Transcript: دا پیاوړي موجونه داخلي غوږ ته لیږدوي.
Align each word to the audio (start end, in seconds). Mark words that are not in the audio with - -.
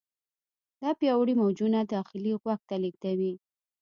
دا 0.81 0.89
پیاوړي 0.99 1.33
موجونه 1.41 1.79
داخلي 1.95 2.33
غوږ 2.41 2.59
ته 2.69 2.75
لیږدوي. 2.83 3.33